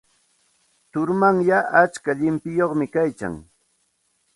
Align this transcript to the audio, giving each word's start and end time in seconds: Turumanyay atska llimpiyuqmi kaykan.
Turumanyay 0.91 1.65
atska 1.81 2.11
llimpiyuqmi 2.17 2.85
kaykan. 2.93 3.35